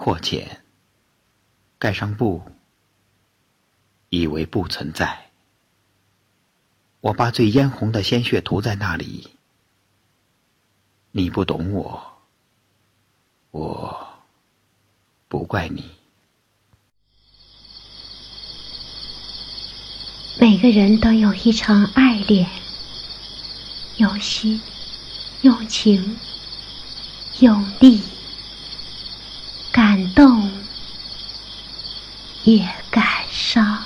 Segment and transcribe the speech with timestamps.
[0.00, 0.62] 或浅，
[1.76, 2.40] 盖上布，
[4.10, 5.30] 以为不存在。
[7.00, 9.28] 我把最嫣红的鲜血涂在那里。
[11.10, 12.00] 你不懂我，
[13.50, 14.08] 我
[15.26, 15.84] 不怪你。
[20.40, 22.48] 每个人都有一场爱恋，
[23.96, 24.60] 有心，
[25.42, 26.16] 有情，
[27.40, 28.00] 有力。
[29.78, 30.50] 感动，
[32.42, 33.84] 也感伤。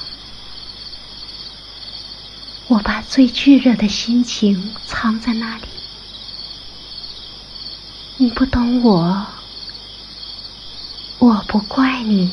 [2.66, 5.64] 我把最炙热的心情藏在那里。
[8.16, 9.26] 你不懂我，
[11.18, 12.32] 我不怪你。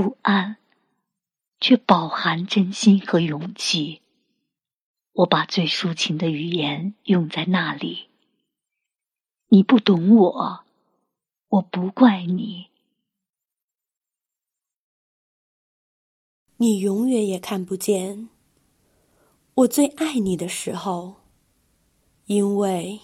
[0.00, 0.58] 不安，
[1.58, 4.00] 却饱含真心和勇气。
[5.10, 8.08] 我把最抒情的语言用在那里。
[9.48, 10.64] 你不懂我，
[11.48, 12.68] 我不怪你。
[16.58, 18.28] 你永远也看不见
[19.54, 21.16] 我最爱你的时候，
[22.26, 23.00] 因为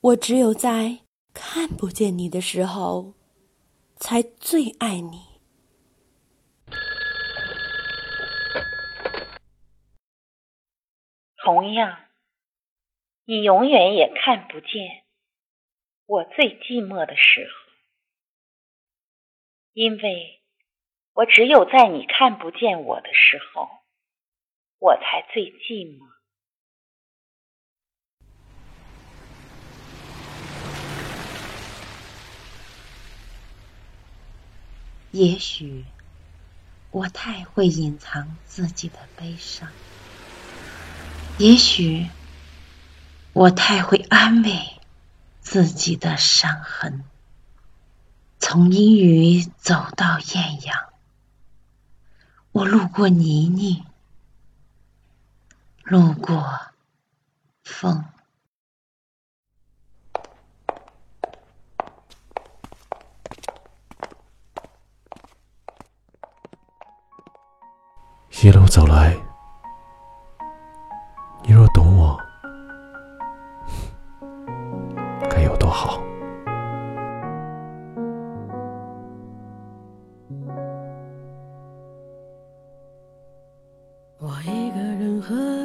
[0.00, 1.00] 我只有在
[1.34, 3.12] 看不见你的时候，
[3.98, 5.33] 才最爱你。
[11.44, 11.98] 同样，
[13.26, 15.04] 你永远也看不见
[16.06, 17.72] 我最寂寞的时候，
[19.74, 20.40] 因为
[21.12, 23.68] 我只有在你看不见我的时候，
[24.78, 26.14] 我才最寂寞。
[35.10, 35.84] 也许
[36.90, 39.70] 我太会隐藏自己的悲伤。
[41.36, 42.08] 也许
[43.32, 44.80] 我太会安慰
[45.40, 47.04] 自己的伤痕，
[48.38, 50.92] 从阴雨走到艳阳，
[52.52, 53.84] 我路过泥泞，
[55.82, 56.60] 路过
[57.64, 58.04] 风，
[68.40, 69.33] 一路走来。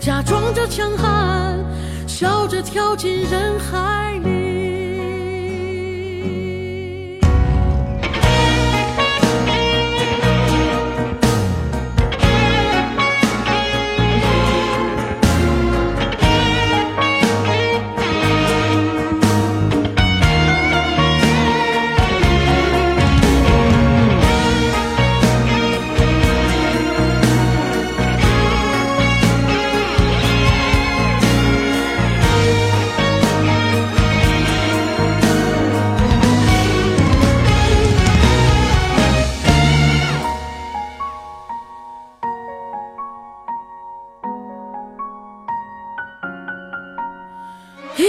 [0.00, 1.58] 假装着强悍，
[2.08, 4.43] 笑着跳进人海里。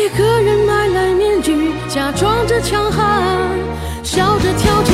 [0.05, 3.49] 一个人买来面具，假装着强悍，
[4.03, 4.93] 笑着跳进